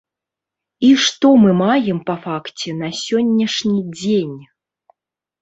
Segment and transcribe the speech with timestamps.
[0.87, 4.35] І што мы маем па факце на сённяшні дзень?